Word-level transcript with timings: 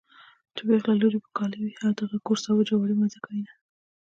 چې 0.55 0.61
پېغله 0.67 0.93
لور 0.99 1.13
يې 1.15 1.21
په 1.25 1.31
کاله 1.37 1.57
وي 1.59 1.71
د 1.95 1.99
هغه 2.05 2.17
کور 2.25 2.37
سابه 2.43 2.61
جواری 2.67 2.95
مزه 2.99 3.19
کوينه 3.25 3.53